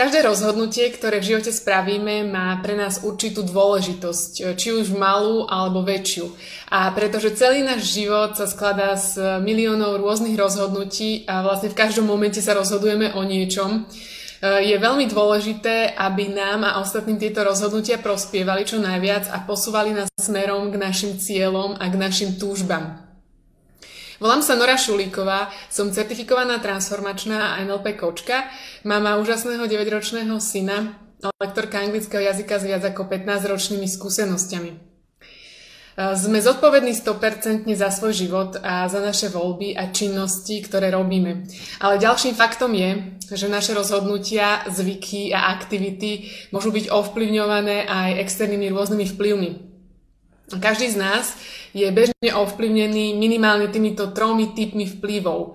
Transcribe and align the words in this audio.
Každé 0.00 0.24
rozhodnutie, 0.24 0.88
ktoré 0.96 1.20
v 1.20 1.28
živote 1.28 1.52
spravíme, 1.52 2.24
má 2.24 2.56
pre 2.64 2.72
nás 2.72 3.04
určitú 3.04 3.44
dôležitosť, 3.44 4.56
či 4.56 4.72
už 4.72 4.96
malú 4.96 5.44
alebo 5.44 5.84
väčšiu. 5.84 6.24
A 6.72 6.88
pretože 6.96 7.36
celý 7.36 7.60
náš 7.60 8.00
život 8.00 8.32
sa 8.32 8.48
skladá 8.48 8.96
z 8.96 9.20
miliónov 9.44 10.00
rôznych 10.00 10.40
rozhodnutí 10.40 11.28
a 11.28 11.44
vlastne 11.44 11.68
v 11.68 11.76
každom 11.76 12.08
momente 12.08 12.40
sa 12.40 12.56
rozhodujeme 12.56 13.12
o 13.12 13.20
niečom, 13.28 13.84
je 14.40 14.72
veľmi 14.72 15.04
dôležité, 15.04 15.92
aby 15.92 16.32
nám 16.32 16.64
a 16.64 16.80
ostatným 16.80 17.20
tieto 17.20 17.44
rozhodnutia 17.44 18.00
prospievali 18.00 18.64
čo 18.64 18.80
najviac 18.80 19.28
a 19.28 19.44
posúvali 19.44 19.92
nás 19.92 20.08
smerom 20.16 20.72
k 20.72 20.80
našim 20.80 21.20
cieľom 21.20 21.76
a 21.76 21.84
k 21.92 22.00
našim 22.00 22.40
túžbám. 22.40 23.09
Volám 24.20 24.44
sa 24.44 24.52
Nora 24.52 24.76
Šulíková, 24.76 25.48
som 25.72 25.88
certifikovaná 25.88 26.60
transformačná 26.60 27.56
a 27.56 27.64
NLP 27.64 27.96
kočka, 27.96 28.52
mama 28.84 29.16
úžasného 29.16 29.64
9-ročného 29.64 30.36
syna, 30.36 31.00
lektorka 31.40 31.80
anglického 31.80 32.20
jazyka 32.28 32.60
s 32.60 32.68
viac 32.68 32.84
ako 32.84 33.08
15-ročnými 33.08 33.88
skúsenosťami. 33.88 34.92
Sme 35.96 36.36
zodpovední 36.44 36.92
100% 37.00 37.64
za 37.72 37.88
svoj 37.88 38.12
život 38.12 38.60
a 38.60 38.84
za 38.92 39.00
naše 39.00 39.32
voľby 39.32 39.72
a 39.72 39.88
činnosti, 39.88 40.60
ktoré 40.68 40.92
robíme. 40.92 41.48
Ale 41.80 41.96
ďalším 41.96 42.36
faktom 42.36 42.76
je, 42.76 43.16
že 43.24 43.48
naše 43.48 43.72
rozhodnutia, 43.72 44.68
zvyky 44.68 45.32
a 45.32 45.48
aktivity 45.56 46.28
môžu 46.52 46.68
byť 46.76 46.92
ovplyvňované 46.92 47.88
aj 47.88 48.20
externými 48.20 48.68
rôznymi 48.68 49.16
vplyvmi. 49.16 49.69
Každý 50.58 50.90
z 50.90 50.98
nás 50.98 51.38
je 51.70 51.86
bežne 51.94 52.30
ovplyvnený 52.34 53.14
minimálne 53.14 53.70
týmito 53.70 54.10
tromi 54.10 54.50
typmi 54.50 54.82
vplyvov. 54.82 55.40
E, 55.46 55.50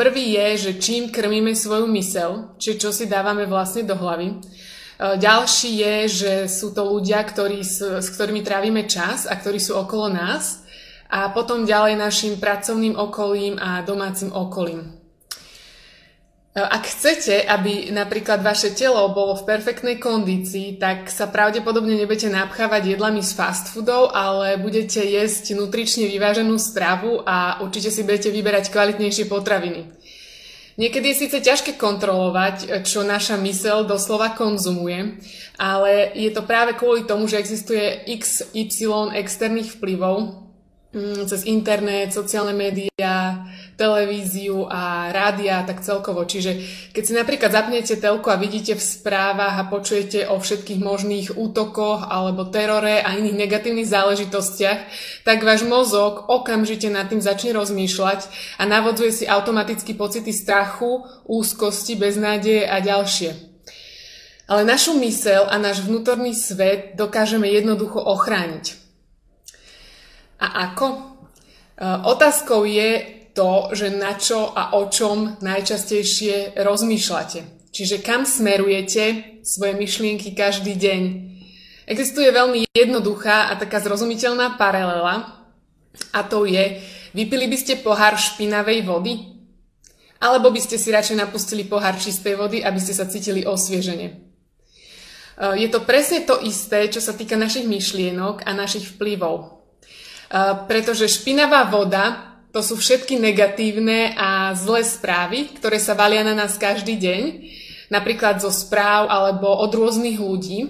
prvý 0.00 0.40
je, 0.40 0.46
že 0.56 0.72
čím 0.80 1.12
krmíme 1.12 1.52
svoju 1.52 1.84
mysel, 1.92 2.56
či 2.56 2.80
čo 2.80 2.96
si 2.96 3.04
dávame 3.04 3.44
vlastne 3.44 3.84
do 3.84 3.92
hlavy. 3.92 4.32
E, 4.32 4.36
ďalší 5.20 5.70
je, 5.76 5.96
že 6.08 6.32
sú 6.48 6.72
to 6.72 6.88
ľudia, 6.88 7.20
ktorí, 7.20 7.60
s 7.60 8.08
ktorými 8.16 8.40
trávime 8.40 8.88
čas 8.88 9.28
a 9.28 9.36
ktorí 9.36 9.60
sú 9.60 9.76
okolo 9.76 10.08
nás. 10.08 10.64
A 11.10 11.28
potom 11.34 11.66
ďalej 11.66 11.98
našim 11.98 12.38
pracovným 12.38 12.94
okolím 12.94 13.58
a 13.58 13.82
domácim 13.82 14.30
okolím. 14.30 14.99
E, 16.50 16.58
ak 16.58 16.82
chcete, 16.82 17.46
aby 17.46 17.94
napríklad 17.94 18.42
vaše 18.42 18.74
telo 18.74 19.06
bolo 19.14 19.38
v 19.38 19.46
perfektnej 19.46 20.02
kondícii, 20.02 20.82
tak 20.82 21.06
sa 21.06 21.30
pravdepodobne 21.30 21.94
nebudete 21.94 22.26
napchávať 22.26 22.98
jedlami 22.98 23.22
z 23.22 23.32
fast 23.38 23.70
foodov, 23.70 24.10
ale 24.10 24.58
budete 24.58 24.98
jesť 24.98 25.54
nutrične 25.54 26.10
vyváženú 26.10 26.58
stravu 26.58 27.22
a 27.22 27.62
určite 27.62 27.94
si 27.94 28.02
budete 28.02 28.34
vyberať 28.34 28.74
kvalitnejšie 28.74 29.30
potraviny. 29.30 29.94
Niekedy 30.74 31.12
je 31.12 31.20
síce 31.28 31.38
ťažké 31.38 31.76
kontrolovať, 31.76 32.82
čo 32.88 33.04
naša 33.04 33.36
mysel 33.44 33.84
doslova 33.84 34.32
konzumuje, 34.32 35.20
ale 35.60 36.08
je 36.16 36.30
to 36.32 36.42
práve 36.42 36.72
kvôli 36.74 37.04
tomu, 37.04 37.28
že 37.28 37.36
existuje 37.36 38.00
XY 38.08 39.12
externých 39.12 39.76
vplyvov, 39.76 40.40
Mm, 40.90 41.22
cez 41.30 41.46
internet, 41.46 42.10
sociálne 42.10 42.50
médiá, 42.50 43.46
televíziu 43.80 44.68
a 44.68 45.08
rádia, 45.08 45.64
tak 45.64 45.80
celkovo. 45.80 46.28
Čiže 46.28 46.60
keď 46.92 47.02
si 47.02 47.12
napríklad 47.16 47.48
zapnete 47.48 47.96
telku 47.96 48.28
a 48.28 48.36
vidíte 48.36 48.76
v 48.76 48.84
správach 48.84 49.56
a 49.56 49.68
počujete 49.72 50.28
o 50.28 50.36
všetkých 50.36 50.84
možných 50.84 51.40
útokoch 51.40 52.04
alebo 52.04 52.44
terore 52.52 53.00
a 53.00 53.16
iných 53.16 53.40
negatívnych 53.40 53.88
záležitostiach, 53.88 54.78
tak 55.24 55.40
váš 55.40 55.64
mozog 55.64 56.28
okamžite 56.28 56.92
nad 56.92 57.08
tým 57.08 57.24
začne 57.24 57.56
rozmýšľať 57.56 58.28
a 58.60 58.68
navodzuje 58.68 59.10
si 59.16 59.24
automaticky 59.24 59.96
pocity 59.96 60.36
strachu, 60.36 61.08
úzkosti, 61.24 61.96
beznádeje 61.96 62.68
a 62.68 62.84
ďalšie. 62.84 63.48
Ale 64.50 64.66
našu 64.66 64.98
mysel 65.00 65.46
a 65.46 65.56
náš 65.62 65.86
vnútorný 65.86 66.34
svet 66.34 66.98
dokážeme 66.98 67.46
jednoducho 67.46 68.02
ochrániť. 68.02 68.74
A 70.42 70.72
ako? 70.72 70.86
E, 70.90 70.98
otázkou 72.02 72.66
je 72.66 73.19
to, 73.32 73.70
že 73.72 73.94
na 73.94 74.14
čo 74.18 74.50
a 74.50 74.76
o 74.78 74.90
čom 74.90 75.38
najčastejšie 75.40 76.58
rozmýšľate. 76.58 77.70
Čiže 77.70 78.02
kam 78.02 78.26
smerujete 78.26 79.38
svoje 79.46 79.74
myšlienky 79.78 80.34
každý 80.34 80.74
deň. 80.74 81.02
Existuje 81.86 82.30
veľmi 82.30 82.70
jednoduchá 82.74 83.50
a 83.50 83.58
taká 83.58 83.78
zrozumiteľná 83.82 84.58
paralela 84.58 85.46
a 86.14 86.20
to 86.26 86.46
je, 86.46 86.82
vypili 87.14 87.50
by 87.50 87.56
ste 87.58 87.82
pohár 87.82 88.18
špinavej 88.18 88.86
vody? 88.86 89.14
Alebo 90.20 90.52
by 90.52 90.60
ste 90.60 90.76
si 90.76 90.92
radšej 90.92 91.16
napustili 91.16 91.64
pohár 91.64 91.96
čistej 91.96 92.36
vody, 92.36 92.60
aby 92.60 92.76
ste 92.76 92.92
sa 92.92 93.08
cítili 93.08 93.42
osviežene? 93.48 94.06
E, 94.06 94.14
je 95.56 95.68
to 95.72 95.80
presne 95.82 96.28
to 96.28 96.38
isté, 96.44 96.92
čo 96.92 97.00
sa 97.00 97.16
týka 97.16 97.40
našich 97.40 97.64
myšlienok 97.64 98.44
a 98.44 98.50
našich 98.52 98.94
vplyvov 98.94 99.60
pretože 100.70 101.10
špinavá 101.10 101.66
voda 101.66 102.29
to 102.50 102.60
sú 102.66 102.74
všetky 102.74 103.18
negatívne 103.22 104.14
a 104.18 104.54
zlé 104.58 104.82
správy, 104.82 105.54
ktoré 105.54 105.78
sa 105.78 105.94
valia 105.94 106.26
na 106.26 106.34
nás 106.34 106.58
každý 106.58 106.98
deň, 106.98 107.22
napríklad 107.94 108.42
zo 108.42 108.50
správ 108.50 109.06
alebo 109.06 109.46
od 109.46 109.70
rôznych 109.70 110.18
ľudí, 110.18 110.66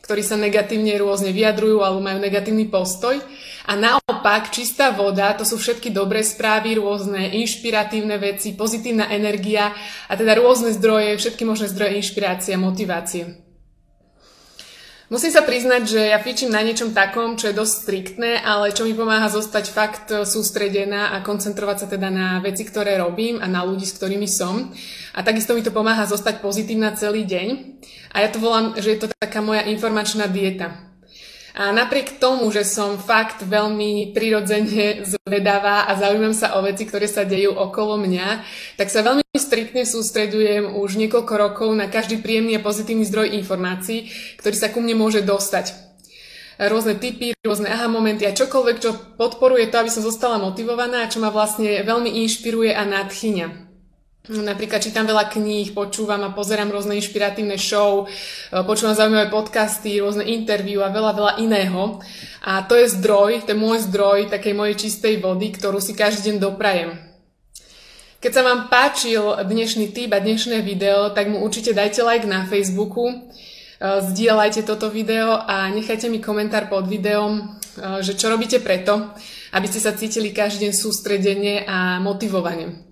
ktorí 0.00 0.24
sa 0.24 0.40
negatívne 0.40 0.96
rôzne 0.96 1.30
vyjadrujú 1.30 1.84
alebo 1.84 2.00
majú 2.00 2.18
negatívny 2.18 2.72
postoj. 2.72 3.20
A 3.68 3.76
naopak, 3.76 4.50
čistá 4.50 4.90
voda, 4.90 5.30
to 5.36 5.44
sú 5.44 5.60
všetky 5.60 5.92
dobré 5.92 6.24
správy, 6.24 6.80
rôzne 6.80 7.30
inšpiratívne 7.36 8.16
veci, 8.16 8.56
pozitívna 8.56 9.12
energia 9.12 9.70
a 10.08 10.12
teda 10.16 10.34
rôzne 10.40 10.72
zdroje, 10.74 11.20
všetky 11.20 11.44
možné 11.44 11.68
zdroje 11.70 12.00
inšpirácie 12.00 12.56
a 12.56 12.58
motivácie. 12.58 13.49
Musím 15.10 15.34
sa 15.34 15.42
priznať, 15.42 15.82
že 15.90 16.00
ja 16.14 16.22
fičím 16.22 16.54
na 16.54 16.62
niečom 16.62 16.94
takom, 16.94 17.34
čo 17.34 17.50
je 17.50 17.58
dosť 17.58 17.74
striktné, 17.82 18.46
ale 18.46 18.70
čo 18.70 18.86
mi 18.86 18.94
pomáha 18.94 19.26
zostať 19.26 19.64
fakt 19.66 20.06
sústredená 20.06 21.10
a 21.10 21.18
koncentrovať 21.18 21.76
sa 21.82 21.86
teda 21.90 22.14
na 22.14 22.38
veci, 22.38 22.62
ktoré 22.62 22.94
robím 22.94 23.42
a 23.42 23.50
na 23.50 23.66
ľudí, 23.66 23.82
s 23.90 23.98
ktorými 23.98 24.30
som. 24.30 24.70
A 25.18 25.26
takisto 25.26 25.58
mi 25.58 25.66
to 25.66 25.74
pomáha 25.74 26.06
zostať 26.06 26.38
pozitívna 26.38 26.94
celý 26.94 27.26
deň. 27.26 27.48
A 28.14 28.22
ja 28.22 28.30
to 28.30 28.38
volám, 28.38 28.78
že 28.78 28.94
je 28.94 28.98
to 29.02 29.10
taká 29.18 29.42
moja 29.42 29.66
informačná 29.66 30.30
dieta. 30.30 30.89
A 31.58 31.74
napriek 31.74 32.22
tomu, 32.22 32.46
že 32.54 32.62
som 32.62 32.94
fakt 32.94 33.42
veľmi 33.42 34.14
prirodzene 34.14 35.02
zvedavá 35.02 35.90
a 35.90 35.98
zaujímam 35.98 36.30
sa 36.30 36.54
o 36.54 36.62
veci, 36.62 36.86
ktoré 36.86 37.10
sa 37.10 37.26
dejú 37.26 37.54
okolo 37.54 37.98
mňa, 37.98 38.46
tak 38.78 38.86
sa 38.86 39.02
veľmi 39.02 39.22
striktne 39.34 39.82
sústredujem 39.82 40.78
už 40.78 40.94
niekoľko 40.94 41.34
rokov 41.34 41.68
na 41.74 41.90
každý 41.90 42.22
príjemný 42.22 42.58
a 42.58 42.64
pozitívny 42.64 43.02
zdroj 43.02 43.34
informácií, 43.34 44.10
ktorý 44.38 44.56
sa 44.56 44.70
ku 44.70 44.78
mne 44.78 44.94
môže 44.98 45.26
dostať. 45.26 45.74
Rôzne 46.60 47.00
typy, 47.00 47.32
rôzne 47.40 47.72
aha 47.72 47.88
momenty 47.88 48.28
a 48.28 48.36
čokoľvek, 48.36 48.76
čo 48.84 48.92
podporuje 49.16 49.72
to, 49.72 49.80
aby 49.80 49.88
som 49.88 50.04
zostala 50.04 50.36
motivovaná 50.36 51.08
a 51.08 51.10
čo 51.10 51.16
ma 51.24 51.32
vlastne 51.32 51.80
veľmi 51.80 52.20
inšpiruje 52.20 52.76
a 52.76 52.84
nadchyňa. 52.84 53.69
Napríklad 54.28 54.84
čítam 54.84 55.08
veľa 55.08 55.32
kníh, 55.32 55.72
počúvam 55.72 56.20
a 56.28 56.36
pozerám 56.36 56.68
rôzne 56.68 56.92
inšpiratívne 57.00 57.56
show, 57.56 58.04
e, 58.04 58.60
počúvam 58.68 58.92
zaujímavé 58.92 59.32
podcasty, 59.32 59.96
rôzne 59.96 60.28
interview 60.28 60.84
a 60.84 60.92
veľa, 60.92 61.16
veľa 61.16 61.32
iného. 61.40 62.04
A 62.44 62.60
to 62.68 62.76
je 62.76 62.92
zdroj, 63.00 63.48
to 63.48 63.56
je 63.56 63.62
môj 63.64 63.88
zdroj 63.88 64.28
takej 64.28 64.52
mojej 64.52 64.76
čistej 64.76 65.24
vody, 65.24 65.56
ktorú 65.56 65.80
si 65.80 65.96
každý 65.96 66.30
deň 66.30 66.36
doprajem. 66.36 67.00
Keď 68.20 68.32
sa 68.36 68.44
vám 68.44 68.68
páčil 68.68 69.24
dnešný 69.40 69.96
tip 69.96 70.12
a 70.12 70.20
dnešné 70.20 70.60
video, 70.60 71.08
tak 71.16 71.32
mu 71.32 71.40
určite 71.40 71.72
dajte 71.72 72.04
like 72.04 72.28
na 72.28 72.44
Facebooku, 72.44 73.08
e, 73.08 73.16
zdieľajte 73.80 74.68
toto 74.68 74.92
video 74.92 75.32
a 75.32 75.72
nechajte 75.72 76.12
mi 76.12 76.20
komentár 76.20 76.68
pod 76.68 76.84
videom, 76.84 77.40
e, 77.40 78.04
že 78.04 78.20
čo 78.20 78.28
robíte 78.28 78.60
preto, 78.60 79.16
aby 79.56 79.64
ste 79.64 79.80
sa 79.80 79.96
cítili 79.96 80.28
každý 80.28 80.68
deň 80.68 80.72
sústredene 80.76 81.64
a 81.64 82.04
motivovane. 82.04 82.89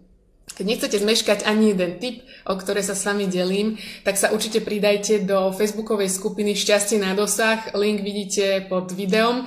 Keď 0.58 0.66
nechcete 0.66 0.99
zmeškať 0.99 1.46
ani 1.46 1.70
jeden 1.70 2.02
tip, 2.02 2.26
o 2.43 2.58
ktoré 2.58 2.82
sa 2.82 2.99
s 2.99 3.06
vami 3.06 3.31
delím, 3.31 3.78
tak 4.02 4.19
sa 4.19 4.34
určite 4.34 4.58
pridajte 4.58 5.22
do 5.22 5.55
facebookovej 5.55 6.10
skupiny 6.10 6.58
Šťastie 6.58 6.99
na 6.99 7.14
dosah. 7.14 7.62
Link 7.78 8.02
vidíte 8.02 8.66
pod 8.66 8.90
videom. 8.90 9.46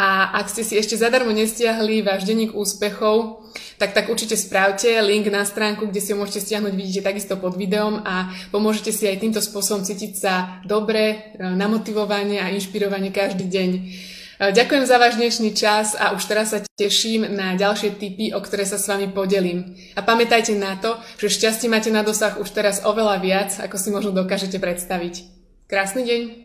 A 0.00 0.32
ak 0.32 0.48
ste 0.48 0.64
si 0.64 0.80
ešte 0.80 0.96
zadarmo 0.96 1.28
nestiahli 1.28 2.00
váš 2.00 2.24
denník 2.24 2.56
úspechov, 2.56 3.44
tak 3.76 3.92
tak 3.92 4.08
určite 4.08 4.32
spravte. 4.36 4.88
Link 5.04 5.28
na 5.28 5.44
stránku, 5.44 5.92
kde 5.92 6.00
si 6.00 6.12
ho 6.12 6.20
môžete 6.20 6.40
stiahnuť, 6.48 6.72
vidíte 6.72 7.04
takisto 7.04 7.36
pod 7.36 7.60
videom 7.60 8.00
a 8.00 8.32
pomôžete 8.48 8.96
si 8.96 9.04
aj 9.04 9.20
týmto 9.20 9.44
spôsobom 9.44 9.84
cítiť 9.84 10.12
sa 10.16 10.64
dobre, 10.64 11.36
namotivovanie 11.36 12.40
a 12.40 12.48
inšpirovanie 12.48 13.12
každý 13.12 13.44
deň. 13.44 13.70
Ďakujem 14.36 14.84
za 14.84 15.00
váš 15.00 15.16
dnešný 15.16 15.56
čas 15.56 15.96
a 15.96 16.12
už 16.12 16.28
teraz 16.28 16.52
sa 16.52 16.60
teším 16.76 17.24
na 17.24 17.56
ďalšie 17.56 17.96
tipy, 17.96 18.36
o 18.36 18.40
ktoré 18.44 18.68
sa 18.68 18.76
s 18.76 18.84
vami 18.84 19.08
podelím. 19.08 19.80
A 19.96 20.04
pamätajte 20.04 20.52
na 20.60 20.76
to, 20.76 21.00
že 21.16 21.40
šťastie 21.40 21.72
máte 21.72 21.88
na 21.88 22.04
dosah 22.04 22.36
už 22.36 22.52
teraz 22.52 22.84
oveľa 22.84 23.16
viac, 23.24 23.56
ako 23.56 23.80
si 23.80 23.88
možno 23.88 24.12
dokážete 24.12 24.60
predstaviť. 24.60 25.24
Krásny 25.72 26.04
deň! 26.04 26.44